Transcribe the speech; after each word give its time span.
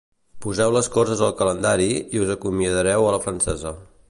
Poseu 0.45 0.71
les 0.77 0.89
coses 0.95 1.21
al 1.27 1.35
calendari 1.43 1.89
i 1.99 2.25
us 2.25 2.35
acomiadeu 2.39 3.11
a 3.11 3.17
la 3.19 3.25
francesa. 3.29 3.77